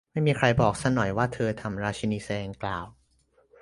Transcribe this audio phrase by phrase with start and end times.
[0.11, 2.85] ไม่มีใครบอกซะหน่อยว่าเธอทำ ราชินีแดงกล่าว